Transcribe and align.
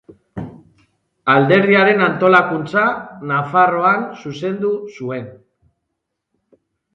Alderdiaren 1.33 2.01
antolakuntza 2.05 2.85
Nafarroan 3.33 4.09
zuzendu 4.23 4.73
zuen. 4.97 5.29